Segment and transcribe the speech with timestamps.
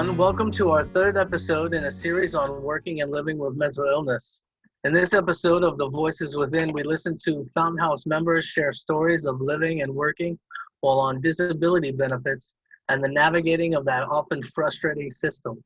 [0.00, 0.16] Everyone.
[0.16, 4.40] Welcome to our third episode in a series on working and living with mental illness.
[4.84, 9.26] In this episode of The Voices Within, we listen to Fountain House members share stories
[9.26, 10.38] of living and working
[10.80, 12.54] while on disability benefits
[12.88, 15.62] and the navigating of that often frustrating system.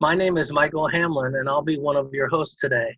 [0.00, 2.96] My name is Michael Hamlin, and I'll be one of your hosts today.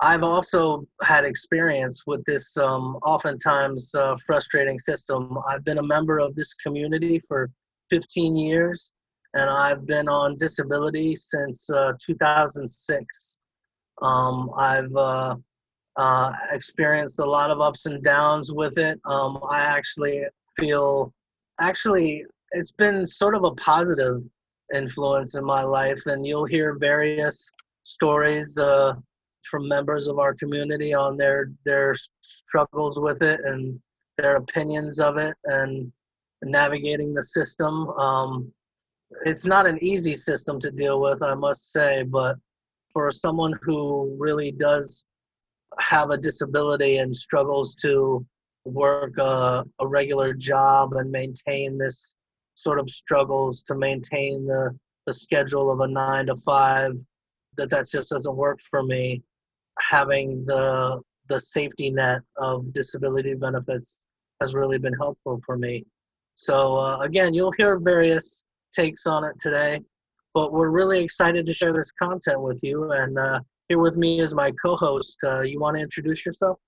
[0.00, 5.36] I've also had experience with this um, oftentimes uh, frustrating system.
[5.48, 7.50] I've been a member of this community for
[7.90, 8.92] 15 years,
[9.36, 13.38] and I've been on disability since uh, 2006.
[14.00, 15.36] Um, I've uh,
[15.96, 18.98] uh, experienced a lot of ups and downs with it.
[19.04, 20.22] Um, I actually
[20.58, 21.12] feel,
[21.60, 24.22] actually, it's been sort of a positive
[24.74, 27.52] influence in my life, and you'll hear various
[27.84, 28.94] stories uh,
[29.50, 33.78] from members of our community on their their struggles with it and
[34.16, 35.92] their opinions of it and
[36.42, 37.88] navigating the system.
[37.90, 38.52] Um,
[39.24, 42.36] it's not an easy system to deal with, I must say, but
[42.92, 45.04] for someone who really does
[45.78, 48.24] have a disability and struggles to
[48.64, 52.16] work a, a regular job and maintain this
[52.54, 54.76] sort of struggles to maintain the,
[55.06, 56.92] the schedule of a nine to five,
[57.56, 59.22] that that just doesn't work for me
[59.78, 63.98] having the the safety net of disability benefits
[64.40, 65.84] has really been helpful for me.
[66.34, 68.45] So uh, again, you'll hear various
[68.76, 69.80] takes on it today,
[70.34, 72.92] but we're really excited to share this content with you.
[72.92, 75.18] And uh, here with me is my co-host.
[75.24, 76.58] Uh, you want to introduce yourself?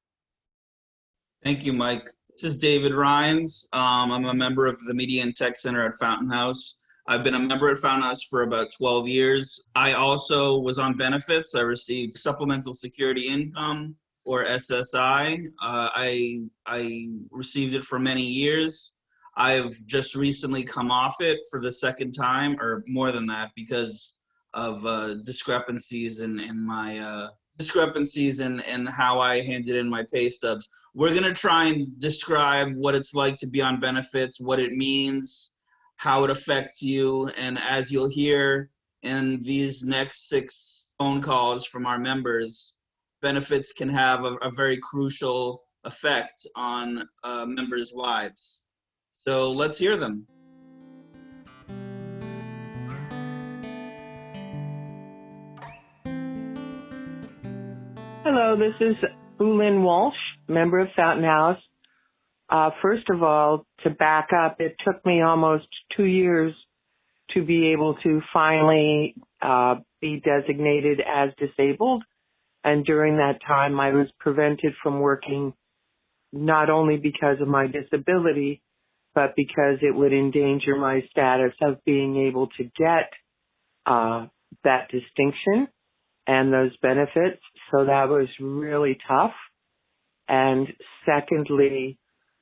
[1.44, 2.08] Thank you, Mike.
[2.30, 3.66] This is David Reines.
[3.72, 6.76] Um, I'm a member of the Media and Tech Center at Fountain House.
[7.06, 9.64] I've been a member at Fountain House for about 12 years.
[9.74, 11.54] I also was on benefits.
[11.54, 15.46] I received supplemental security income or SSI.
[15.46, 18.92] Uh, I, I received it for many years.
[19.38, 24.16] I've just recently come off it for the second time, or more than that, because
[24.52, 30.04] of uh, discrepancies in, in my uh, discrepancies in, in how I handed in my
[30.12, 30.68] pay stubs.
[30.94, 35.52] We're gonna try and describe what it's like to be on benefits, what it means,
[35.96, 37.28] how it affects you.
[37.36, 38.70] And as you'll hear
[39.02, 42.74] in these next six phone calls from our members,
[43.22, 48.67] benefits can have a, a very crucial effect on uh, members' lives.
[49.18, 50.28] So let's hear them.
[58.22, 58.94] Hello, this is
[59.40, 60.14] Ulin Walsh,
[60.46, 61.58] member of Fountain House.
[62.48, 66.54] Uh, first of all, to back up, it took me almost two years
[67.34, 72.04] to be able to finally uh, be designated as disabled.
[72.62, 75.54] And during that time, I was prevented from working
[76.32, 78.62] not only because of my disability,
[79.18, 83.10] but because it would endanger my status of being able to get
[83.84, 84.26] uh,
[84.62, 85.66] that distinction
[86.28, 87.42] and those benefits.
[87.72, 89.32] So that was really tough.
[90.28, 90.68] And
[91.04, 91.98] secondly,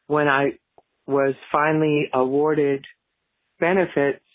[0.06, 0.58] when I
[1.06, 2.84] was finally awarded
[3.58, 4.26] benefits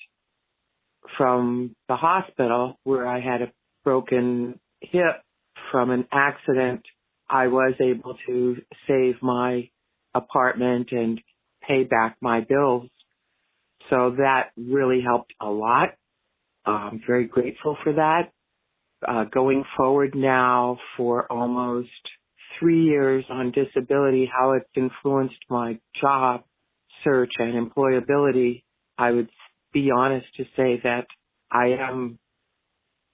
[1.20, 3.52] from the hospital where I had a
[3.84, 5.22] broken hip
[5.72, 6.82] from an accident,
[7.30, 9.70] I was able to save my
[10.16, 11.22] apartment and
[11.68, 12.90] pay back my bills.
[13.90, 15.90] So that really helped a lot.
[16.66, 18.32] I'm very grateful for that.
[19.08, 21.90] Uh, going forward now for almost
[22.60, 26.44] three years on disability, how it's influenced my job
[27.04, 28.64] search and employability,
[28.98, 29.30] I would
[29.74, 31.08] be honest to say that
[31.52, 32.20] I am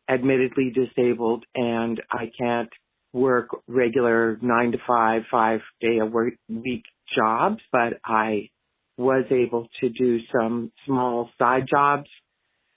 [0.10, 2.70] admittedly disabled and I can't
[3.14, 6.84] work regular nine to five, five day a week
[7.16, 8.50] jobs, but I
[8.98, 12.10] was able to do some small side jobs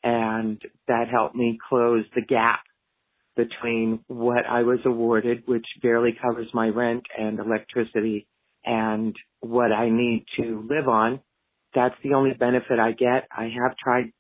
[0.03, 2.61] and that helped me close the gap
[3.37, 8.27] between what I was awarded, which barely covers my rent and electricity,
[8.65, 11.21] and what I need to live on.
[11.75, 13.29] That's the only benefit I get.
[13.31, 14.13] I have tried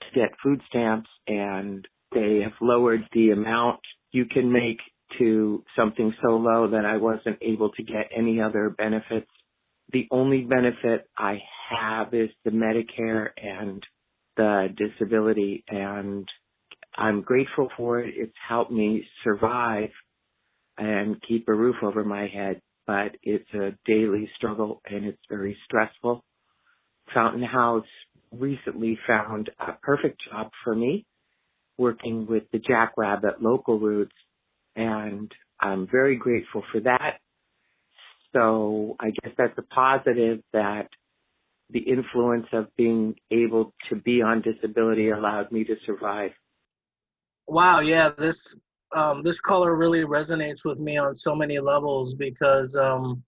[0.00, 3.80] to get food stamps and they have lowered the amount
[4.12, 4.78] you can make
[5.18, 9.30] to something so low that I wasn't able to get any other benefits.
[9.92, 11.38] The only benefit I
[11.70, 13.82] have is the Medicare and
[14.36, 16.28] the disability and
[16.96, 18.14] I'm grateful for it.
[18.16, 19.90] It's helped me survive
[20.78, 25.56] and keep a roof over my head, but it's a daily struggle and it's very
[25.64, 26.24] stressful.
[27.14, 27.86] Fountain House
[28.32, 31.06] recently found a perfect job for me
[31.78, 34.14] working with the Jackrabbit local roots
[34.74, 35.30] and
[35.60, 37.18] I'm very grateful for that.
[38.34, 40.88] So I guess that's a positive that
[41.70, 46.30] the influence of being able to be on disability allowed me to survive.
[47.48, 48.54] Wow, yeah, this
[48.94, 53.22] um, this color really resonates with me on so many levels because, um,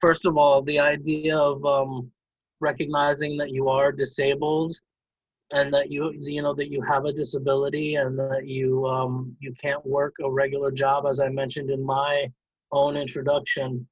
[0.00, 2.10] first of all, the idea of um,
[2.60, 4.78] recognizing that you are disabled
[5.52, 9.54] and that you you know that you have a disability and that you um, you
[9.60, 12.30] can't work a regular job, as I mentioned in my
[12.72, 13.86] own introduction.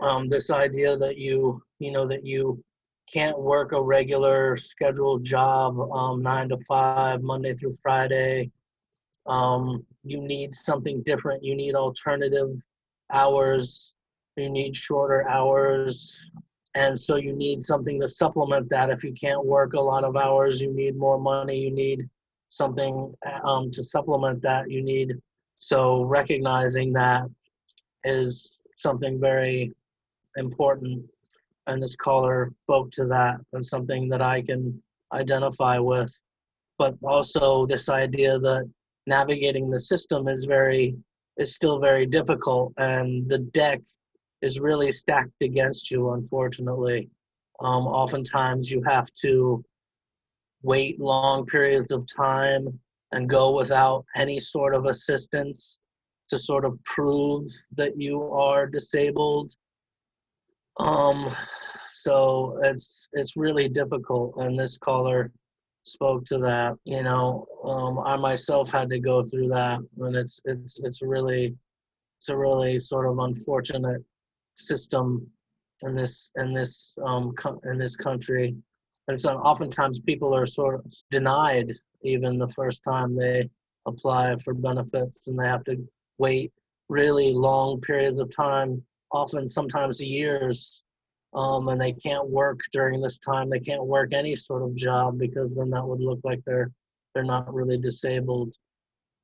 [0.00, 2.62] Um, this idea that you you know that you
[3.12, 8.50] can't work a regular scheduled job um, nine to five monday through friday.
[9.26, 11.42] Um, you need something different.
[11.42, 12.50] You need alternative
[13.12, 13.92] hours.
[14.36, 16.24] You need shorter hours.
[16.74, 18.90] And so you need something to supplement that.
[18.90, 21.58] If you can't work a lot of hours you need more money.
[21.58, 22.08] You need
[22.50, 23.14] something
[23.44, 24.70] um, to supplement that.
[24.70, 25.14] You need
[25.58, 27.24] so recognizing that
[28.04, 29.72] is something very
[30.36, 31.04] important
[31.66, 34.80] and this caller spoke to that and something that I can
[35.12, 36.12] identify with.
[36.78, 38.70] But also this idea that
[39.06, 40.96] navigating the system is very
[41.36, 43.80] is still very difficult and the deck
[44.40, 47.08] is really stacked against you unfortunately.
[47.60, 49.64] Um, oftentimes you have to
[50.62, 52.78] wait long periods of time
[53.12, 55.78] and go without any sort of assistance
[56.28, 57.46] to sort of prove
[57.76, 59.54] that you are disabled
[60.78, 61.30] um,
[61.90, 65.32] so it's it's really difficult, and this caller
[65.84, 66.74] spoke to that.
[66.84, 71.56] You know, um, I myself had to go through that, and it's it's it's really
[72.20, 74.02] it's a really sort of unfortunate
[74.58, 75.26] system
[75.82, 77.34] in this in this um
[77.64, 78.54] in this country.
[79.08, 83.48] And so oftentimes people are sort of denied even the first time they
[83.86, 85.76] apply for benefits, and they have to
[86.18, 86.52] wait
[86.88, 88.82] really long periods of time
[89.12, 90.82] often sometimes years
[91.34, 93.50] um, and they can't work during this time.
[93.50, 96.72] They can't work any sort of job because then that would look like they're
[97.14, 98.52] they're not really disabled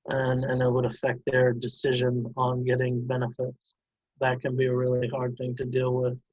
[0.08, 3.75] and and it would affect their decision on getting benefits.
[4.20, 6.25] That can be a really hard thing to deal with.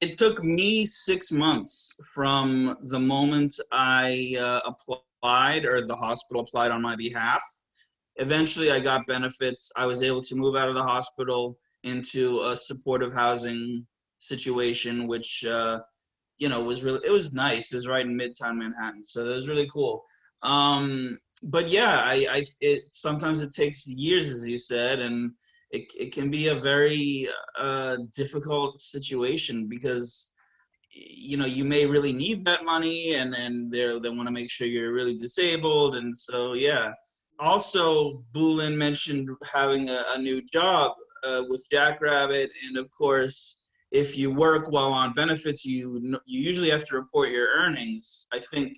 [0.00, 6.70] It took me six months from the moment i uh, applied or the hospital applied
[6.70, 7.42] on my behalf.
[8.16, 9.72] Eventually i got benefits.
[9.74, 13.86] I was able to move out of the hospital into a supportive housing
[14.18, 15.78] situation, which uh,
[16.38, 17.72] you know was really it was nice.
[17.72, 20.04] It was right in Midtown Manhattan, so that was really cool.
[20.42, 25.32] Um, but yeah, I, I it sometimes it takes years, as you said, and
[25.70, 27.28] it it can be a very
[27.58, 30.32] uh, difficult situation because
[30.90, 34.50] you know you may really need that money and and they they want to make
[34.50, 36.90] sure you're really disabled and so yeah
[37.40, 40.92] also Bulin mentioned having a, a new job
[41.24, 43.58] uh, with Jackrabbit, and of course,
[43.90, 48.26] if you work while on benefits, you you usually have to report your earnings.
[48.32, 48.76] I think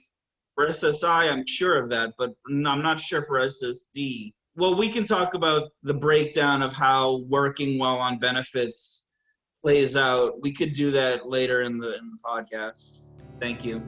[0.55, 4.33] for SSI, I'm sure of that, but I'm not sure for SSD.
[4.57, 9.11] Well, we can talk about the breakdown of how working while on benefits
[9.63, 10.41] plays out.
[10.43, 13.05] We could do that later in the in the podcast.
[13.41, 13.81] Thank you.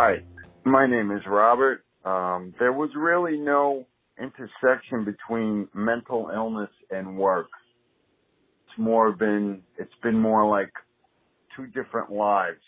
[0.00, 0.18] Hi,
[0.64, 1.82] my name is Robert.
[2.04, 3.84] Um, there was really no
[4.16, 7.48] intersection between mental illness and work.
[8.68, 10.70] It's more been, it's been more like
[11.56, 12.60] two different lives.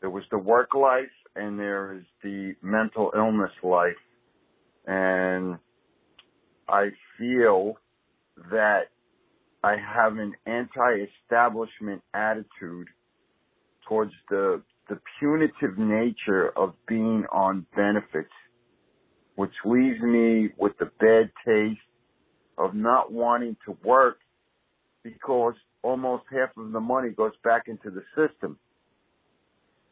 [0.00, 3.90] There was the work life and there is the mental illness life.
[4.86, 5.58] And
[6.68, 7.74] I feel
[8.52, 8.82] that
[9.64, 12.86] I have an anti-establishment attitude
[13.88, 18.32] towards the the punitive nature of being on benefits,
[19.36, 21.80] which leaves me with the bad taste
[22.56, 24.18] of not wanting to work
[25.02, 28.58] because almost half of the money goes back into the system.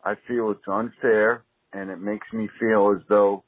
[0.04, 3.44] I feel it's unfair and it makes me feel as though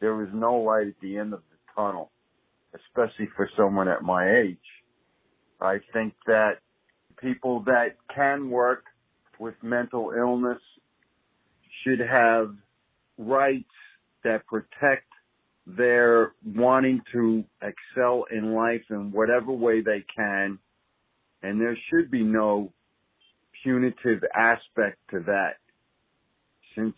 [0.00, 2.10] there is no light at the end of the tunnel,
[2.74, 4.58] especially for someone at my age.
[5.60, 6.54] I think that
[7.20, 8.84] people that can work
[9.38, 10.58] with mental illness
[11.84, 12.54] should have
[13.18, 13.64] rights
[14.24, 15.06] that protect
[15.66, 20.58] their wanting to excel in life in whatever way they can.
[21.42, 22.72] And there should be no
[23.62, 25.56] punitive aspect to that
[26.74, 26.94] since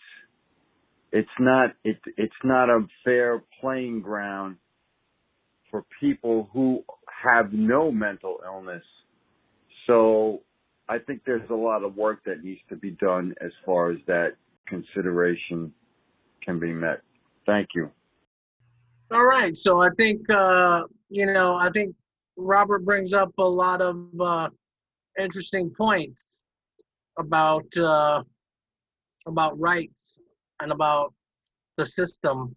[1.12, 4.56] it's not it, it's not a fair playing ground
[5.70, 6.84] for people who
[7.24, 8.82] have no mental illness.
[9.86, 10.40] So
[10.88, 13.98] I think there's a lot of work that needs to be done as far as
[14.06, 14.36] that
[14.66, 15.72] consideration
[16.42, 17.00] can be met.
[17.46, 17.90] Thank you.
[19.10, 19.56] All right.
[19.56, 21.94] So I think, uh, you know, I think
[22.36, 24.48] Robert brings up a lot of uh,
[25.18, 26.38] interesting points
[27.18, 28.22] about uh,
[29.26, 30.18] about rights
[30.60, 31.14] and about
[31.76, 32.54] the system.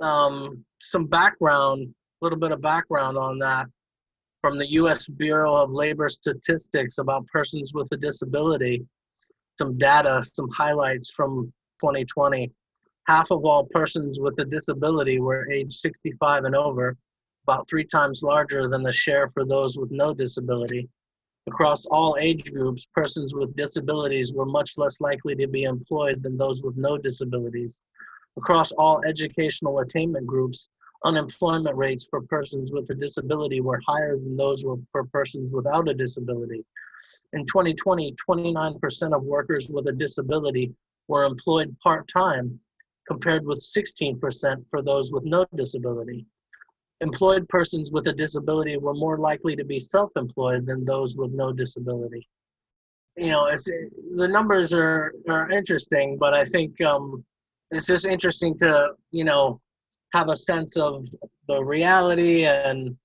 [0.00, 1.88] Um, some background,
[2.20, 3.66] a little bit of background on that
[4.40, 5.06] from the U.S.
[5.06, 8.84] Bureau of Labor Statistics about persons with a disability.
[9.58, 12.50] Some data, some highlights from 2020.
[13.06, 16.96] Half of all persons with a disability were age 65 and over,
[17.44, 20.88] about three times larger than the share for those with no disability.
[21.46, 26.36] Across all age groups, persons with disabilities were much less likely to be employed than
[26.36, 27.80] those with no disabilities.
[28.36, 30.68] Across all educational attainment groups,
[31.06, 35.94] unemployment rates for persons with a disability were higher than those for persons without a
[35.94, 36.64] disability.
[37.32, 40.74] In 2020, 29% of workers with a disability
[41.08, 42.58] were employed part-time,
[43.06, 46.26] compared with 16% for those with no disability.
[47.00, 51.52] Employed persons with a disability were more likely to be self-employed than those with no
[51.52, 52.26] disability.
[53.16, 57.24] You know, it's, the numbers are, are interesting, but I think um,
[57.70, 59.60] it's just interesting to, you know,
[60.12, 61.04] have a sense of
[61.48, 62.96] the reality and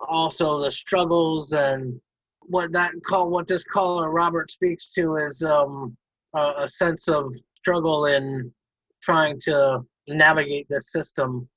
[0.00, 2.00] also the struggles and
[2.46, 5.96] what that call what this caller Robert speaks to is um,
[6.36, 8.52] a, a sense of struggle in
[9.02, 11.48] trying to navigate this system.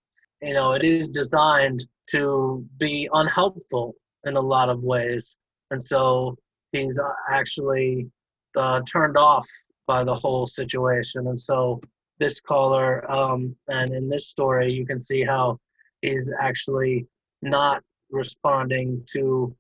[0.42, 5.38] You know, it is designed to be unhelpful in a lot of ways,
[5.72, 6.38] and so
[6.72, 8.10] he's actually
[8.56, 9.48] uh, turned off
[9.88, 11.28] by the whole situation.
[11.28, 11.82] And so
[12.20, 15.60] this caller, um, and in this story, you can see how
[16.02, 17.08] he's actually
[17.42, 19.56] not responding to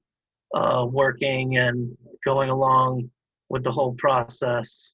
[0.56, 3.10] uh, working and going along
[3.50, 4.94] with the whole process.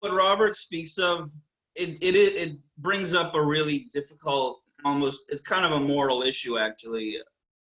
[0.00, 1.30] What Robert speaks of,
[1.74, 6.58] it, it, it brings up a really difficult, almost, it's kind of a moral issue
[6.58, 7.16] actually.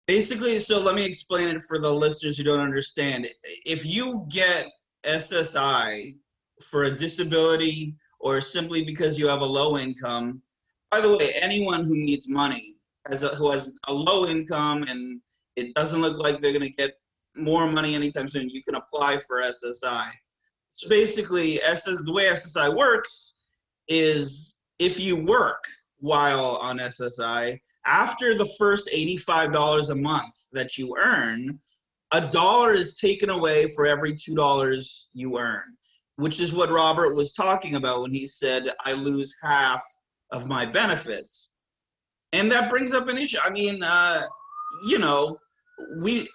[0.06, 3.26] Basically, so let me explain it for the listeners who don't understand.
[3.66, 4.66] If you get
[5.04, 6.16] SSI
[6.62, 10.42] for a disability or simply because you have a low income,
[10.90, 12.76] by the way, anyone who needs money,
[13.10, 15.20] has a, who has a low income and
[15.56, 16.94] it doesn't look like they're going to get
[17.36, 20.10] more money anytime soon, you can apply for SSI.
[20.72, 23.34] So basically, SS, the way SSI works
[23.88, 25.64] is if you work
[25.98, 31.58] while on SSI, after the first $85 a month that you earn,
[32.12, 35.64] a dollar is taken away for every $2 you earn,
[36.18, 39.84] which is what Robert was talking about when he said, I lose half
[40.32, 41.52] of my benefits.
[42.32, 43.38] And that brings up an issue.
[43.42, 44.22] I mean, uh,
[44.88, 45.38] you know,
[46.00, 46.28] we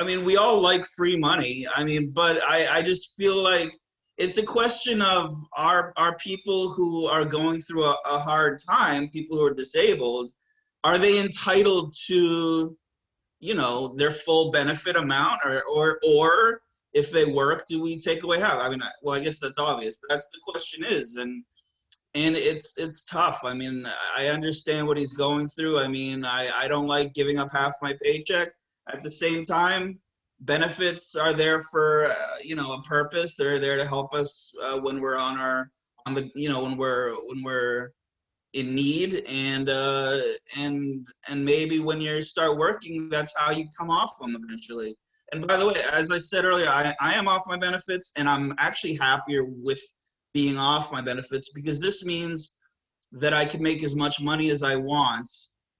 [0.00, 1.66] I mean, we all like free money.
[1.74, 3.76] I mean, but I, I just feel like
[4.16, 9.10] it's a question of our our people who are going through a, a hard time,
[9.10, 10.30] people who are disabled,
[10.82, 12.74] are they entitled to,
[13.40, 16.62] you know, their full benefit amount, or or or
[16.94, 18.60] if they work, do we take away half?
[18.60, 21.44] I mean, I, well, I guess that's obvious, but that's the question is, and
[22.14, 23.40] and it's it's tough.
[23.44, 25.78] I mean, I understand what he's going through.
[25.80, 28.52] I mean, I I don't like giving up half my paycheck
[28.90, 29.98] at the same time,
[30.40, 33.34] benefits are there for uh, you know a purpose.
[33.34, 35.70] They're there to help us uh, when we're on our
[36.06, 37.92] on the you know when we're when we're
[38.54, 40.20] in need and uh
[40.56, 44.96] and and maybe when you start working that's how you come off them eventually
[45.32, 48.28] and by the way as i said earlier i, I am off my benefits and
[48.28, 49.80] i'm actually happier with
[50.34, 52.56] being off my benefits because this means
[53.12, 55.28] that i can make as much money as i want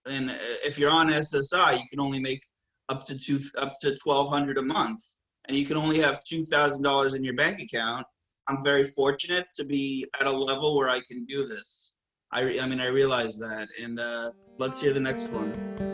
[0.06, 2.42] and if you're on ssi you can only make
[2.88, 5.02] up to two up to twelve hundred a month,
[5.46, 8.06] and you can only have two thousand dollars in your bank account.
[8.48, 11.94] I'm very fortunate to be at a level where I can do this.
[12.32, 15.87] I, I mean, I realize that, and uh, let's hear the next one.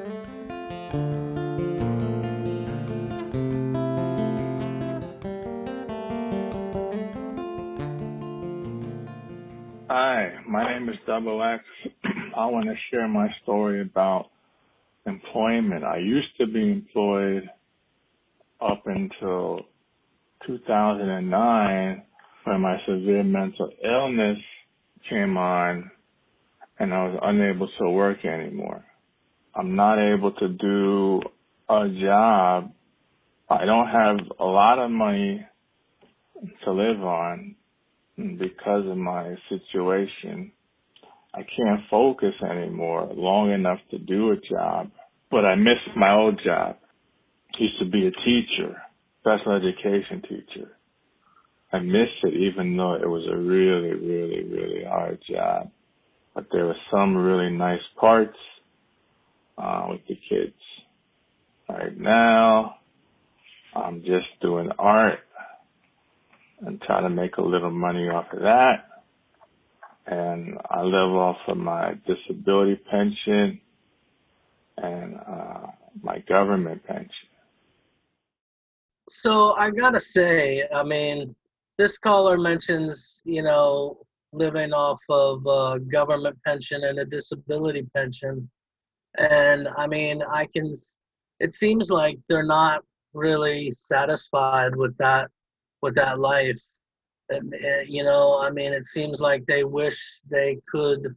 [9.91, 11.63] Hi, my name is Double X.
[12.37, 14.31] I want to share my story about
[15.05, 15.85] employment.
[15.85, 17.51] I used to be employed
[18.63, 19.61] up until
[20.47, 22.03] 2009
[22.45, 24.39] when my severe mental illness
[25.11, 25.91] came on
[26.79, 28.87] and I was unable to work anymore.
[29.55, 31.21] I'm not able to do
[31.69, 32.73] a job.
[33.51, 35.47] I don't have a lot of money
[36.65, 37.57] to live on
[38.17, 40.53] because of my situation.
[41.35, 44.91] I can't focus anymore long enough to do a job.
[45.31, 46.77] But I miss my old job.
[47.59, 48.83] Used to be a teacher,
[49.21, 50.79] special education teacher.
[51.73, 55.69] I miss it even though it was a really, really, really hard job.
[56.35, 58.37] but there were some really nice parts
[59.59, 60.55] uh, with the kids.
[61.69, 62.77] Right now,
[63.75, 65.21] I'm just doing art
[66.61, 68.87] and trying to make a little money off of that.
[70.07, 73.61] And I live off of my disability pension
[74.77, 75.67] and uh,
[76.03, 77.29] my government pension.
[79.09, 81.35] So I gotta say, I mean,
[81.79, 83.99] this caller mentions, you know,
[84.33, 88.51] living off of a government pension and a disability pension.
[89.19, 90.73] And I mean, I can,
[91.41, 92.83] it seems like they're not
[93.13, 95.31] really satisfied with that,
[95.85, 96.59] with that life.
[97.87, 101.15] You know, I mean, it seems like they wish they could,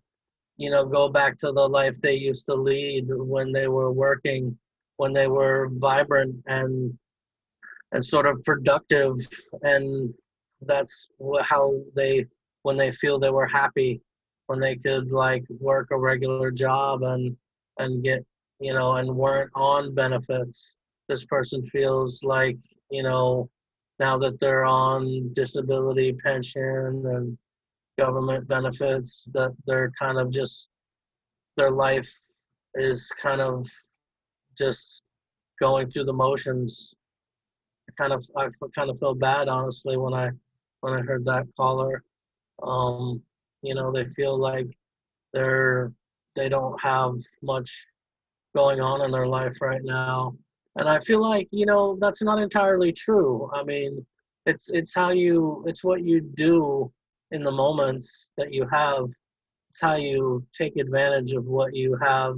[0.58, 4.58] you know, go back to the life they used to lead when they were working,
[4.98, 6.94] when they were vibrant and
[7.94, 9.16] and sort of productive
[9.62, 10.14] and
[10.64, 11.08] that's
[11.50, 12.26] how they
[12.64, 14.02] when they feel they were happy
[14.48, 17.34] when they could like work a regular job and
[17.80, 18.20] and get
[18.60, 20.76] you know and weren't on benefits
[21.08, 22.58] this person feels like
[22.92, 23.50] you know
[24.00, 27.38] now that they're on disability pension and
[27.98, 30.68] government benefits that they're kind of just
[31.56, 32.10] their life
[32.76, 33.68] is kind of
[34.58, 35.02] just
[35.60, 36.94] going through the motions
[37.98, 40.30] kind of I kind of feel bad honestly when I
[40.82, 42.04] when I heard that caller.
[42.64, 43.22] Um,
[43.62, 44.68] you know, they feel like
[45.34, 45.92] they're
[46.36, 47.88] they don't have much
[48.56, 50.36] going on in their life right now,
[50.78, 53.50] and I feel like you know that's not entirely true.
[53.54, 54.06] I mean,
[54.46, 56.92] it's it's how you it's what you do
[57.32, 59.06] in the moments that you have.
[59.70, 62.38] It's how you take advantage of what you have.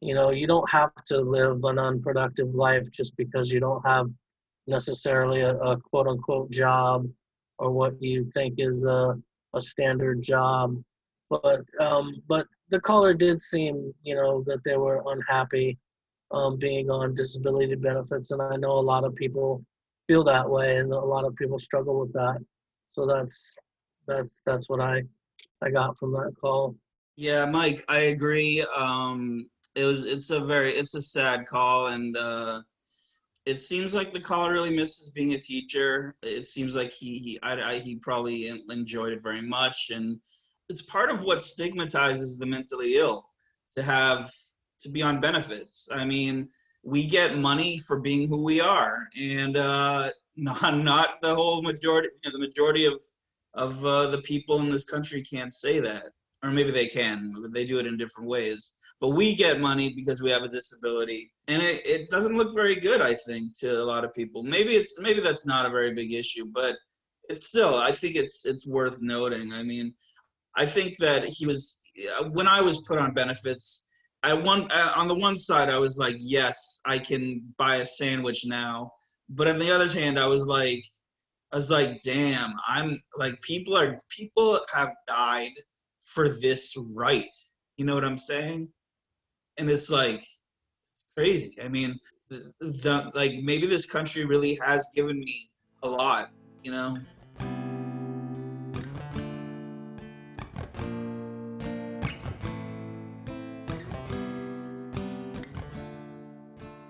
[0.00, 4.10] You know, you don't have to live an unproductive life just because you don't have
[4.66, 7.08] necessarily a, a quote unquote job
[7.58, 9.16] or what you think is a,
[9.54, 10.76] a standard job.
[11.30, 15.78] But um, but the caller did seem, you know, that they were unhappy
[16.34, 19.64] um, being on disability benefits, and I know a lot of people
[20.06, 22.38] feel that way, and a lot of people struggle with that.
[22.92, 23.56] So that's
[24.06, 25.02] that's that's what I
[25.62, 26.76] I got from that call.
[27.16, 28.64] Yeah, Mike, I agree.
[28.76, 32.62] Um, it was it's a very it's a sad call, and uh,
[33.46, 36.16] it seems like the caller really misses being a teacher.
[36.22, 40.18] It seems like he he I, I, he probably enjoyed it very much, and
[40.68, 43.28] it's part of what stigmatizes the mentally ill
[43.76, 44.32] to have
[44.84, 45.88] to be on benefits.
[45.92, 46.48] I mean,
[46.84, 52.08] we get money for being who we are, and uh, not not the whole majority.
[52.22, 53.02] You know, the majority of
[53.54, 56.06] of uh, the people in this country can't say that,
[56.42, 57.34] or maybe they can.
[57.40, 58.74] But they do it in different ways.
[59.00, 62.76] But we get money because we have a disability, and it, it doesn't look very
[62.76, 63.00] good.
[63.00, 64.42] I think to a lot of people.
[64.42, 66.76] Maybe it's maybe that's not a very big issue, but
[67.28, 67.74] it's still.
[67.74, 69.52] I think it's it's worth noting.
[69.52, 69.94] I mean,
[70.56, 71.78] I think that he was
[72.30, 73.83] when I was put on benefits.
[74.24, 77.86] I one uh, on the one side, I was like, yes, I can buy a
[77.86, 78.90] sandwich now.
[79.28, 80.82] But on the other hand, I was like,
[81.52, 85.52] I was like, damn, I'm like, people are people have died
[86.06, 87.36] for this right.
[87.76, 88.68] You know what I'm saying?
[89.58, 90.24] And it's like,
[90.94, 91.58] it's crazy.
[91.62, 91.94] I mean,
[92.30, 95.50] the, the like maybe this country really has given me
[95.82, 96.30] a lot.
[96.62, 96.96] You know?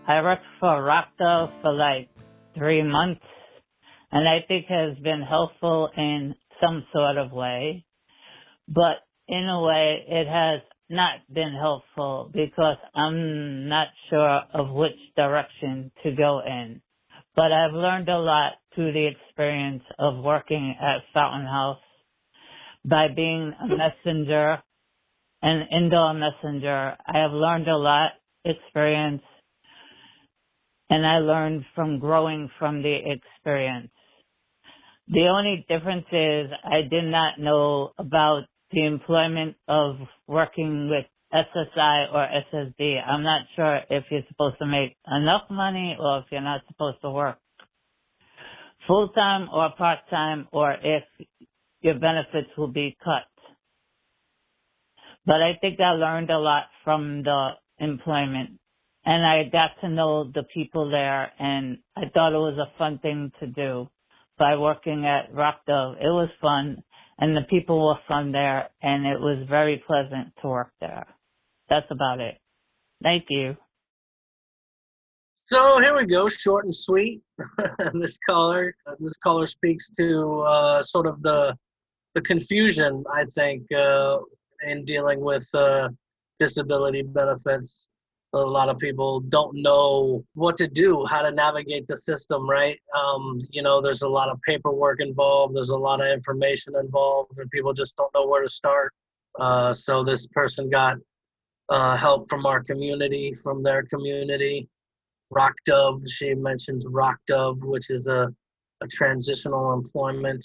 [0.06, 2.10] I worked for Rockdale for like
[2.54, 3.24] three months,
[4.12, 7.86] and I think has been helpful in some sort of way.
[8.68, 8.96] But
[9.28, 15.90] in a way, it has not been helpful because I'm not sure of which direction
[16.02, 16.82] to go in.
[17.34, 21.78] But I've learned a lot through the experience of working at Fountain House
[22.84, 24.62] by being a messenger,
[25.40, 26.94] an indoor messenger.
[27.06, 28.12] I have learned a lot,
[28.44, 29.22] experience,
[30.94, 33.90] and I learned from growing from the experience.
[35.08, 39.96] The only difference is I did not know about the employment of
[40.28, 43.04] working with SSI or SSD.
[43.04, 46.98] I'm not sure if you're supposed to make enough money or if you're not supposed
[47.02, 47.38] to work
[48.86, 51.02] full time or part time or if
[51.80, 53.26] your benefits will be cut.
[55.26, 58.60] But I think I learned a lot from the employment
[59.06, 62.98] and I got to know the people there and I thought it was a fun
[62.98, 63.88] thing to do
[64.38, 65.96] by working at Rockdale.
[66.00, 66.82] It was fun
[67.18, 71.06] and the people were fun there and it was very pleasant to work there.
[71.68, 72.36] That's about it.
[73.02, 73.56] Thank you.
[75.46, 77.20] So here we go, short and sweet.
[77.92, 81.54] this caller, this caller speaks to uh, sort of the
[82.14, 84.18] the confusion I think uh,
[84.66, 85.88] in dealing with uh,
[86.38, 87.90] disability benefits.
[88.34, 92.78] A lot of people don't know what to do, how to navigate the system, right?
[93.00, 97.38] Um, you know, there's a lot of paperwork involved, there's a lot of information involved,
[97.38, 98.92] and people just don't know where to start.
[99.38, 100.96] Uh, so this person got
[101.68, 104.68] uh, help from our community, from their community.
[105.30, 108.28] Rock Dove, she mentions Rock Dove, which is a,
[108.82, 110.44] a transitional employment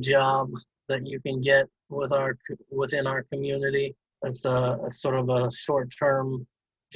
[0.00, 0.50] job
[0.88, 2.36] that you can get with our
[2.70, 3.94] within our community.
[4.22, 6.46] It's a, a sort of a short-term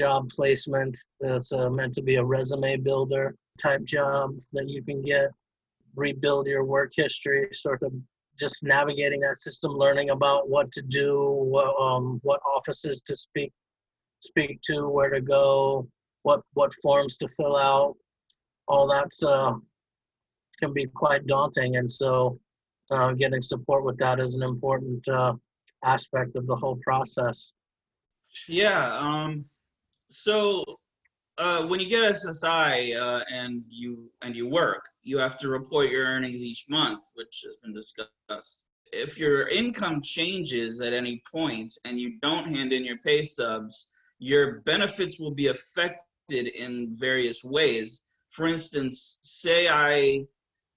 [0.00, 0.96] job placement.
[1.20, 5.28] It's uh, meant to be a resume builder type job that you can get.
[5.94, 7.92] Rebuild your work history, sort of
[8.38, 11.10] just navigating that system, learning about what to do,
[11.54, 13.52] what, um, what offices to speak
[14.22, 15.86] speak to, where to go,
[16.22, 17.94] what what forms to fill out.
[18.68, 19.52] All that's uh,
[20.60, 22.38] can be quite daunting, and so
[22.90, 25.34] uh, getting support with that is an important uh,
[25.84, 27.52] aspect of the whole process.
[28.48, 28.98] Yeah.
[28.98, 29.44] Um,
[30.10, 30.64] so
[31.38, 35.90] uh, when you get SSI uh, and you and you work, you have to report
[35.90, 38.64] your earnings each month, which has been discussed.
[38.92, 43.86] If your income changes at any point and you don't hand in your pay stubs,
[44.18, 48.02] your benefits will be affected in various ways.
[48.30, 50.26] For instance, say I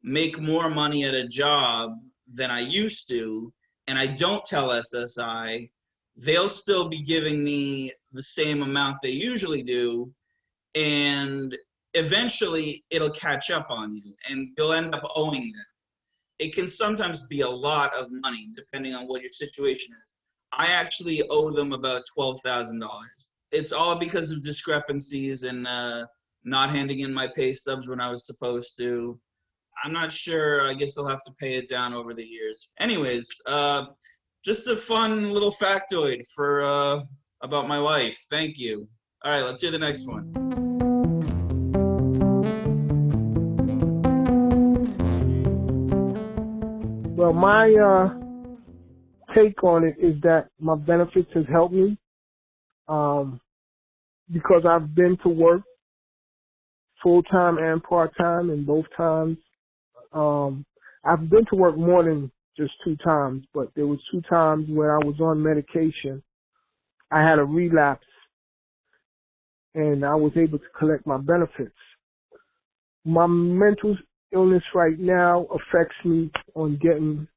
[0.03, 1.91] make more money at a job
[2.27, 3.51] than I used to,
[3.87, 5.69] and I don't tell SSI,
[6.15, 10.11] they'll still be giving me the same amount they usually do,
[10.75, 11.55] and
[11.93, 15.65] eventually it'll catch up on you, and you'll end up owing them.
[16.39, 20.15] It can sometimes be a lot of money depending on what your situation is.
[20.51, 23.31] I actually owe them about twelve thousand dollars.
[23.51, 26.05] It's all because of discrepancies and uh,
[26.43, 29.19] not handing in my pay stubs when I was supposed to.
[29.83, 30.67] I'm not sure.
[30.67, 32.71] I guess I'll have to pay it down over the years.
[32.79, 33.85] Anyways, uh,
[34.45, 37.01] just a fun little factoid for uh,
[37.43, 38.17] about my life.
[38.29, 38.87] Thank you.
[39.23, 40.31] All right, let's hear the next one.
[47.15, 51.97] Well, my uh, take on it is that my benefits has helped me
[52.87, 53.39] um,
[54.31, 55.61] because I've been to work
[57.01, 59.37] full time and part time, and both times
[60.13, 60.65] um,
[61.03, 64.95] I've been to work more than just two times, but there was two times where
[64.95, 66.21] I was on medication.
[67.13, 68.07] I had a relapse,
[69.75, 71.75] and I was able to collect my benefits.
[73.05, 73.95] My mental
[74.31, 77.27] illness right now affects me on getting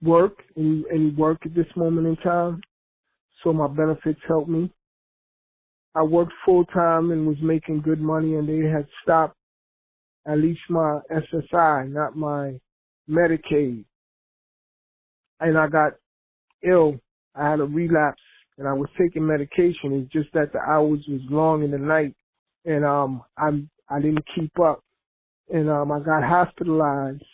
[0.00, 2.60] work, any, any work at this moment in time.
[3.42, 4.70] So my benefits help me.
[5.96, 9.36] I worked full time and was making good money and they had stopped
[10.26, 12.60] at least my SSI, not my
[13.08, 13.84] Medicaid.
[15.40, 15.94] And I got
[16.62, 17.00] ill.
[17.34, 18.20] I had a relapse
[18.58, 19.92] and I was taking medication.
[19.92, 22.14] It's just that the hours was long in the night
[22.64, 24.82] and um I'm I didn't keep up.
[25.52, 27.24] And um I got hospitalized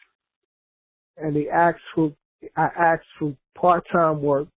[1.17, 2.13] and they asked for
[2.57, 4.49] I asked for part time work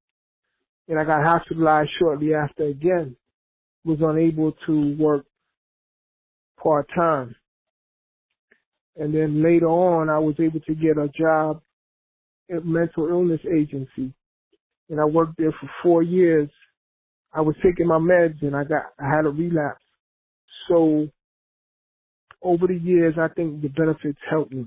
[0.88, 3.15] and I got hospitalized shortly after again.
[3.86, 5.25] Was unable to work
[6.62, 7.36] part time.
[8.97, 11.62] And then later on, I was able to get a job
[12.51, 14.13] at mental illness agency.
[14.89, 16.50] And I worked there for four years.
[17.34, 19.84] I was taking my meds and I got, I had a relapse.
[20.69, 21.08] So
[22.41, 24.65] over the years, I think the benefits helped me.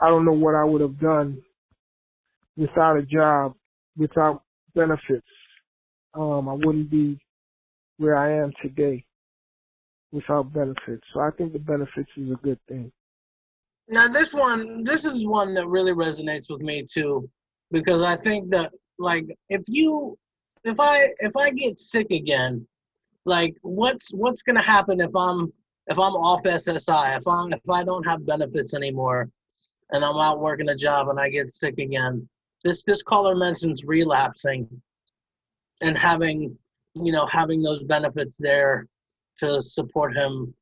[0.00, 1.42] I don't know what I would have done
[2.56, 3.54] without a job,
[3.96, 4.42] without
[4.74, 5.26] benefits.
[6.14, 7.18] Um, I wouldn't be
[7.98, 9.04] where I am today
[10.12, 11.04] without benefits.
[11.12, 12.90] So I think the benefits is a good thing.
[13.88, 17.28] Now this one, this is one that really resonates with me too,
[17.70, 20.18] because I think that like if you,
[20.64, 22.66] if I if I get sick again,
[23.24, 25.52] like what's what's gonna happen if I'm
[25.86, 29.30] if I'm off SSI, if I'm if I don't have benefits anymore,
[29.90, 32.28] and I'm out working a job and I get sick again.
[32.64, 34.68] This this caller mentions relapsing,
[35.80, 36.56] and having
[36.94, 38.86] you know having those benefits there
[39.38, 40.52] to support him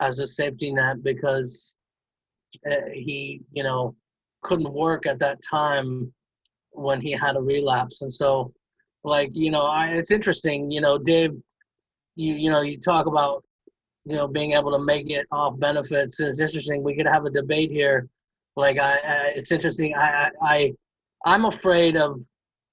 [0.00, 1.76] as a safety net because
[2.70, 3.94] uh, he you know
[4.42, 6.12] couldn't work at that time
[6.74, 8.02] when he had a relapse.
[8.02, 8.52] And so
[9.04, 11.30] like you know I, it's interesting you know dave
[12.16, 13.44] you you know you talk about
[14.04, 17.30] you know being able to make it off benefits it's interesting we could have a
[17.30, 18.08] debate here.
[18.56, 20.72] Like i, I it's interesting I, I
[21.26, 22.20] i'm afraid of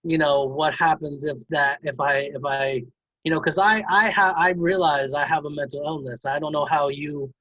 [0.03, 2.83] you know what happens if that if i if i
[3.23, 6.25] you know because i i have i realize i have a mental illness.
[6.25, 7.31] I don't know how you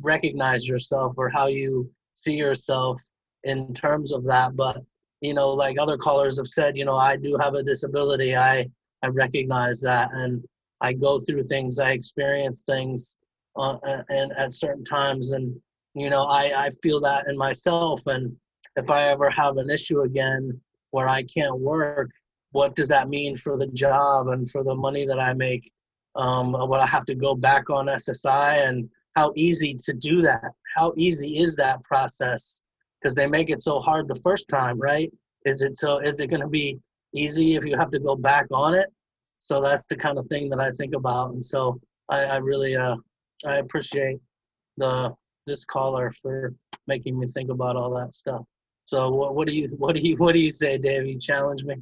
[0.00, 3.00] recognize yourself or how you see yourself
[3.44, 4.82] in terms of that but
[5.20, 8.36] you know, like other callers have said, you know, I do have a disability.
[8.36, 8.68] I
[9.02, 10.44] I recognize that, and
[10.80, 11.78] I go through things.
[11.78, 13.16] I experience things,
[13.56, 15.54] uh, and at certain times, and
[15.94, 18.06] you know, I I feel that in myself.
[18.06, 18.36] And
[18.76, 22.10] if I ever have an issue again where I can't work,
[22.52, 25.70] what does that mean for the job and for the money that I make?
[26.14, 30.52] Um, will I have to go back on SSI and how easy to do that?
[30.74, 32.62] How easy is that process?
[33.06, 35.12] Because they make it so hard the first time, right?
[35.44, 35.98] Is it so?
[35.98, 36.80] Is it going to be
[37.14, 38.88] easy if you have to go back on it?
[39.38, 42.74] So that's the kind of thing that I think about, and so I, I really
[42.74, 42.96] uh,
[43.46, 44.18] I appreciate
[44.76, 45.14] the
[45.46, 46.52] this caller for
[46.88, 48.42] making me think about all that stuff.
[48.86, 51.06] So what, what do you what do you what do you say, Dave?
[51.06, 51.76] You challenge me.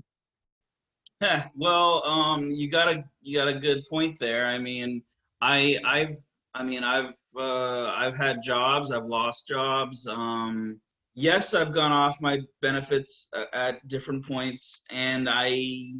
[1.23, 4.47] Yeah, well, um, you got a you got a good point there.
[4.47, 5.01] I mean,
[5.41, 6.19] I I've
[6.53, 10.07] I mean I've uh, I've had jobs, I've lost jobs.
[10.07, 10.83] Um,
[11.14, 15.94] yes, I've gone off my benefits uh, at different points, and I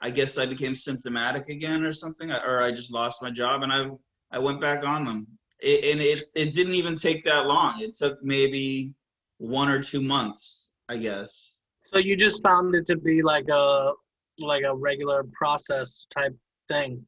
[0.00, 3.72] I guess I became symptomatic again or something, or I just lost my job, and
[3.72, 3.88] I
[4.30, 5.26] I went back on them.
[5.60, 7.80] It, and it it didn't even take that long.
[7.80, 8.94] It took maybe
[9.38, 11.62] one or two months, I guess.
[11.86, 13.92] So you just found it to be like a
[14.38, 16.36] like a regular process type
[16.68, 17.06] thing.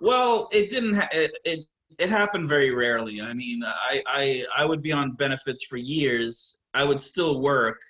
[0.00, 0.94] Well, it didn't.
[0.94, 1.60] Ha- it, it
[1.98, 3.20] it happened very rarely.
[3.20, 6.58] I mean, I I I would be on benefits for years.
[6.78, 7.80] I would still work.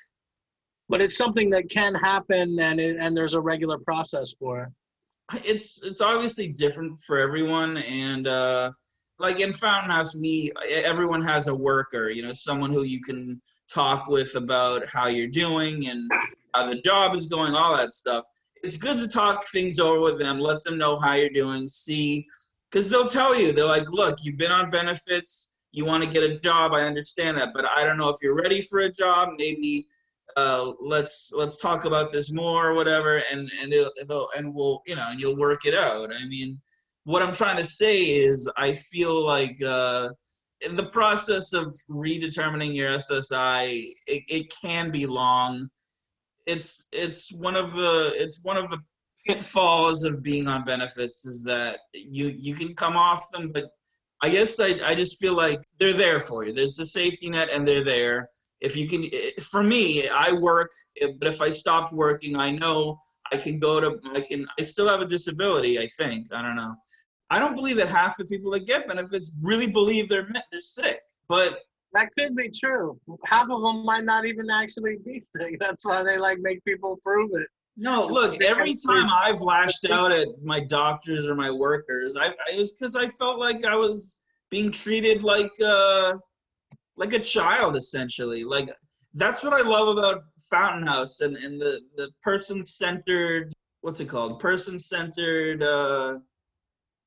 [0.89, 5.41] But it's something that can happen, and it, and there's a regular process for it.
[5.45, 8.73] It's it's obviously different for everyone, and uh,
[9.19, 12.09] like in Fountain House, we everyone has a worker.
[12.09, 16.11] You know, someone who you can talk with about how you're doing and
[16.55, 18.25] how the job is going, all that stuff
[18.63, 22.27] it's good to talk things over with them, let them know how you're doing, see,
[22.71, 26.23] because they'll tell you, they're like, look, you've been on benefits, you want to get
[26.23, 29.31] a job, I understand that, but I don't know if you're ready for a job.
[29.39, 29.87] Maybe
[30.37, 34.97] uh, let's let's talk about this more or whatever, and and it'll, and we'll you
[34.97, 36.11] know and you'll work it out.
[36.15, 36.61] I mean,
[37.05, 39.61] what I'm trying to say is, I feel like.
[39.63, 40.11] Uh,
[40.73, 45.71] the process of redetermining your SSI, it, it can be long
[46.49, 48.79] it's it's one of the it's one of the
[49.27, 53.65] pitfalls of being on benefits is that you you can come off them, but
[54.23, 56.53] I guess I I just feel like they're there for you.
[56.53, 58.29] There's a safety net, and they're there.
[58.61, 62.51] If you can, eh, for me, I work, eh, but if I stopped working, I
[62.51, 62.99] know
[63.33, 65.79] I can go to I can I still have a disability.
[65.79, 66.75] I think I don't know.
[67.31, 71.01] I don't believe that half the people that get benefits really believe they're they're sick,
[71.29, 71.61] but
[71.93, 72.99] that could be true.
[73.25, 75.57] Half of them might not even actually be sick.
[75.61, 77.47] That's why they like make people prove it.
[77.81, 82.33] No, look, every time I've lashed out at my doctors or my workers, I, I
[82.53, 84.19] it was because I felt like I was
[84.51, 86.15] being treated like uh
[86.97, 88.43] like a child essentially.
[88.43, 88.69] Like
[89.15, 94.07] that's what I love about Fountain House and, and the, the person centered what's it
[94.07, 94.41] called?
[94.41, 96.19] Person centered uh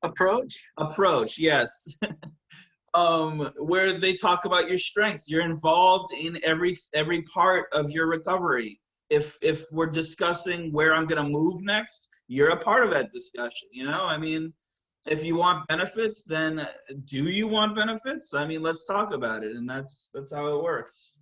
[0.02, 0.68] approach?
[0.78, 1.98] Approach, yes.
[2.94, 5.30] um, where they talk about your strengths.
[5.30, 8.80] You're involved in every every part of your recovery.
[9.12, 13.68] If if we're discussing where I'm gonna move next, you're a part of that discussion.
[13.70, 14.54] You know, I mean,
[15.06, 16.66] if you want benefits, then
[17.04, 18.32] do you want benefits?
[18.32, 21.18] I mean, let's talk about it, and that's that's how it works.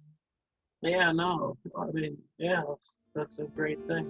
[0.82, 4.06] Yeah, no, I mean, yeah, that's that's a great thing.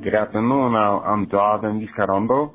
[0.00, 0.76] Good afternoon.
[0.76, 2.52] Uh, I'm Darvin Viscarondo.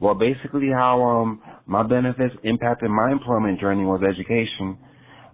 [0.00, 4.78] Well, basically, how um, my benefits impacted my employment journey was education.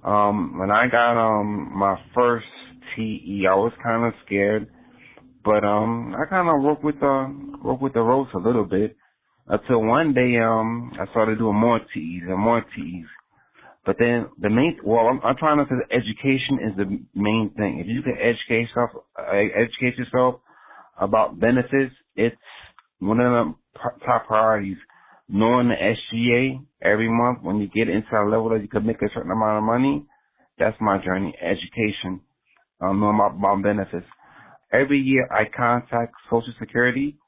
[0.05, 2.47] Um, when I got um, my first
[2.97, 4.69] TE, I was kind of scared,
[5.45, 8.97] but um, I kind of worked with the worked with the ropes a little bit
[9.49, 13.07] until one day um, I started doing more TEs and more TEs.
[13.87, 17.81] But then the main, well, I'm, I'm trying to say education is the main thing.
[17.81, 20.41] If you can educate yourself, uh, educate yourself
[21.01, 22.37] about benefits, it's
[23.01, 23.55] one of the
[24.05, 24.77] top priorities.
[25.29, 29.03] Knowing the SGA every month when you get into a level that you can make
[29.03, 30.07] a certain amount of money,
[30.59, 31.35] that's my journey.
[31.43, 32.21] Education,
[32.81, 34.07] um, knowing about, about benefits.
[34.73, 37.19] Every year I contact Social Security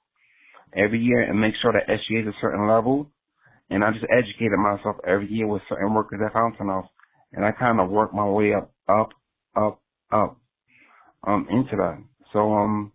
[0.76, 3.10] every year and make sure that SGA is a certain level.
[3.70, 6.88] And I just educated myself every year with certain workers at Fountain House.
[7.32, 9.10] And I kind of work my way up, up,
[9.56, 10.38] up, up,
[11.26, 11.98] um, into that.
[12.32, 12.92] So, um,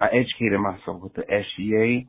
[0.00, 2.06] I educated myself with the SGA,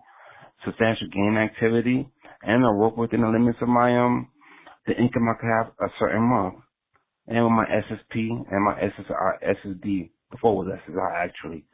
[0.65, 2.07] substantial gain activity,
[2.43, 4.29] and I work within the limits of my um
[4.87, 6.55] the income I could have a certain month.
[7.27, 11.65] And with my SSP and my SSI, SSD, before it was SSI actually,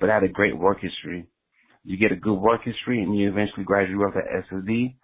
[0.00, 1.26] but I had a great work history.
[1.84, 4.96] You get a good work history and you eventually graduate up to SSD,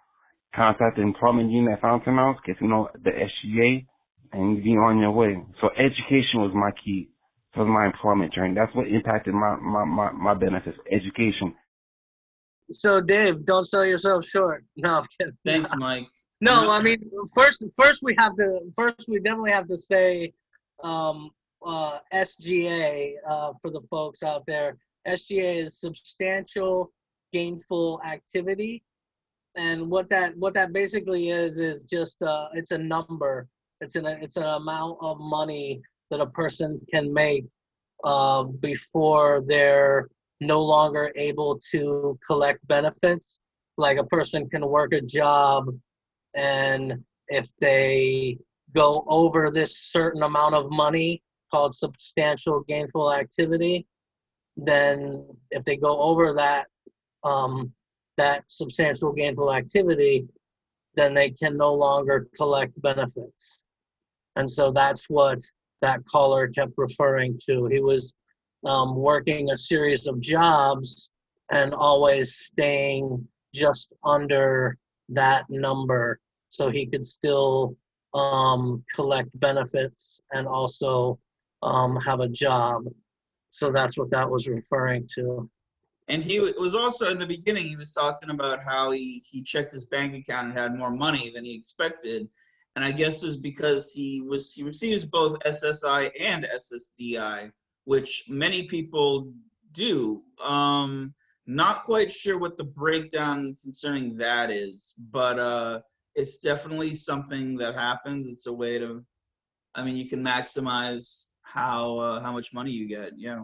[0.55, 3.87] contact the employment unit at Fountain House, get to know the SGA,
[4.33, 5.37] and be on your way.
[5.61, 7.09] So education was my key
[7.55, 8.53] to my employment journey.
[8.55, 11.55] That's what impacted my, my, my, my benefits, education.
[12.71, 14.63] So Dave, don't sell yourself short.
[14.77, 15.37] No, I'm kidding.
[15.45, 16.07] Thanks, Mike.
[16.41, 20.33] No, I mean first first we have to first we definitely have to say
[20.83, 21.29] um
[21.65, 24.77] uh SGA uh for the folks out there.
[25.07, 26.91] SGA is substantial
[27.31, 28.83] gainful activity.
[29.55, 33.47] And what that what that basically is is just uh it's a number.
[33.81, 37.45] It's an it's an amount of money that a person can make
[38.03, 40.09] uh before they're
[40.41, 43.39] no longer able to collect benefits.
[43.77, 45.67] Like a person can work a job
[46.35, 48.37] and if they
[48.73, 51.21] go over this certain amount of money
[51.51, 53.87] called substantial gainful activity
[54.57, 56.67] then if they go over that
[57.23, 57.71] um,
[58.17, 60.27] that substantial gainful activity
[60.95, 63.63] then they can no longer collect benefits
[64.35, 65.39] and so that's what
[65.81, 68.13] that caller kept referring to he was
[68.65, 71.11] um, working a series of jobs
[71.51, 74.77] and always staying just under
[75.09, 77.77] that number so he could still
[78.13, 81.19] um, collect benefits and also
[81.61, 82.85] um, have a job.
[83.51, 85.49] So that's what that was referring to.
[86.07, 87.67] And he was also in the beginning.
[87.67, 91.31] He was talking about how he he checked his bank account and had more money
[91.33, 92.27] than he expected,
[92.75, 97.51] and I guess it was because he was he receives both SSI and SSDI,
[97.85, 99.31] which many people
[99.71, 100.21] do.
[100.43, 101.13] Um,
[101.47, 105.79] not quite sure what the breakdown concerning that is, but uh,
[106.15, 108.27] it's definitely something that happens.
[108.27, 109.03] It's a way to,
[109.75, 113.13] I mean, you can maximize how uh, how much money you get.
[113.17, 113.43] Yeah.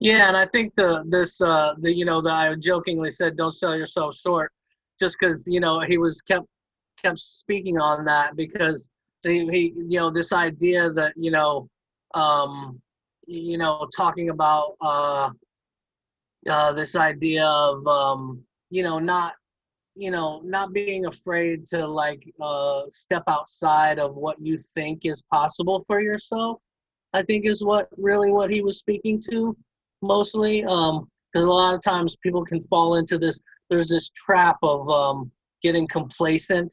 [0.00, 3.50] Yeah, and I think the this uh, the you know the I jokingly said don't
[3.50, 4.50] sell yourself short,
[4.98, 6.46] just because you know he was kept
[7.00, 8.90] kept speaking on that because
[9.22, 11.68] he, he you know this idea that you know
[12.14, 12.80] um,
[13.30, 15.30] you know talking about uh,
[16.48, 19.34] uh, this idea of um, you know not
[19.94, 25.22] you know not being afraid to like uh, step outside of what you think is
[25.22, 26.62] possible for yourself
[27.12, 29.56] i think is what really what he was speaking to
[30.00, 34.56] mostly um because a lot of times people can fall into this there's this trap
[34.62, 35.30] of um
[35.62, 36.72] getting complacent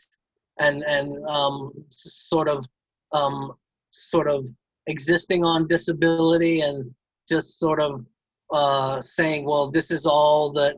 [0.60, 2.66] and and um sort of
[3.14, 3.52] um
[3.92, 4.46] sort of
[4.88, 6.90] existing on disability and
[7.30, 8.06] just sort of
[8.54, 10.76] uh saying well this is all that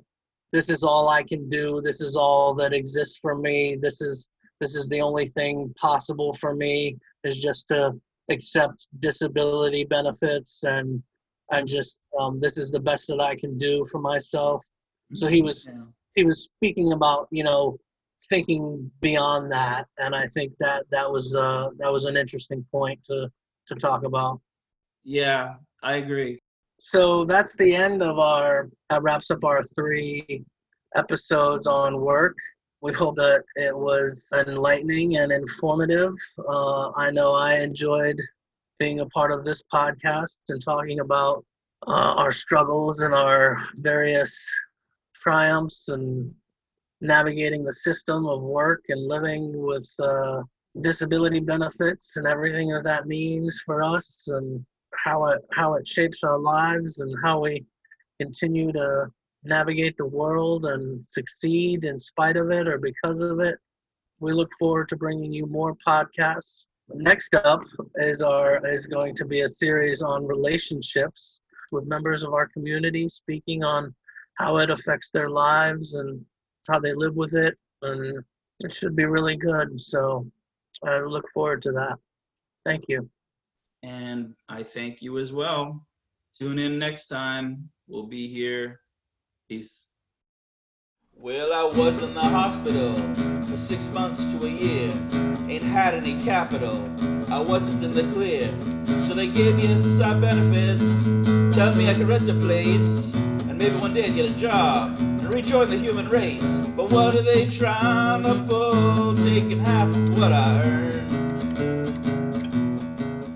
[0.52, 4.30] this is all i can do this is all that exists for me this is
[4.60, 7.92] this is the only thing possible for me is just to
[8.30, 11.02] accept disability benefits and
[11.52, 14.66] and just um, this is the best that I can do for myself.
[15.14, 15.86] So he was Yeah.
[16.16, 17.78] he was speaking about you know
[18.30, 23.00] thinking beyond that, and I think that that was uh, that was an interesting point
[23.06, 23.32] to
[23.70, 24.42] to talk about.
[25.04, 26.40] Yeah, I agree.
[26.80, 30.44] So that's the end of our that wraps up our three
[30.96, 32.36] episodes on work.
[32.82, 36.16] We hope that it was enlightening and informative.
[36.38, 38.20] Uh, I know I enjoyed
[38.80, 41.46] being a part of this podcast and talking about
[41.88, 44.50] uh, our struggles and our various
[45.14, 46.34] triumphs and
[47.02, 50.42] navigating the system of work and living with uh,
[50.82, 54.64] disability benefits and everything that that means for us and
[54.96, 57.64] how it how it shapes our lives and how we
[58.20, 59.08] continue to
[59.44, 63.58] navigate the world and succeed in spite of it or because of it.
[64.20, 66.66] We look forward to bringing you more podcasts.
[66.94, 67.62] Next up
[67.98, 73.08] is our is going to be a series on relationships with members of our community,
[73.08, 73.94] speaking on
[74.36, 76.24] how it affects their lives and
[76.68, 78.24] how they live with it, and
[78.62, 79.80] it should be really good.
[79.80, 80.30] So
[80.86, 81.98] I look forward to that.
[82.66, 83.10] Thank you.
[83.84, 85.86] And I thank you as well.
[86.38, 87.70] Tune in next time.
[87.88, 88.82] We'll be here.
[89.50, 89.88] Peace.
[91.14, 92.94] Well, I was in the hospital
[93.46, 94.92] for six months to a year.
[95.50, 96.78] Ain't had any capital.
[97.30, 98.48] I wasn't in the clear.
[99.04, 101.56] So they gave me SSI benefits.
[101.56, 103.14] Tell me I could rent a place.
[103.14, 104.98] And maybe one day I'd get a job
[105.30, 106.58] and rejoin the human race.
[106.76, 109.16] But what are they trying to pull?
[109.18, 111.06] Taking half of what I earn.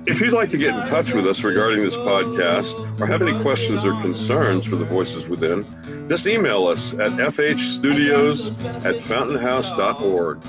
[0.05, 3.39] If you'd like to get in touch with us regarding this podcast or have any
[3.41, 5.65] questions or concerns for the Voices Within,
[6.09, 8.49] just email us at fhstudios
[8.83, 10.41] at fountainhouse.org.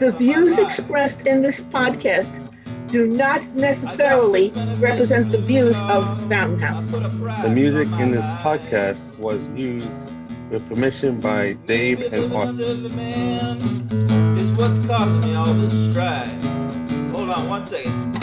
[0.00, 2.46] The views expressed in this podcast
[2.88, 6.86] do not necessarily represent the views of Fountain House.
[6.90, 10.11] The music in this podcast was used
[10.52, 12.60] with permission by Dave and Austin.
[14.38, 16.42] Is what's causing me all this strife.
[17.12, 18.21] Hold on one second.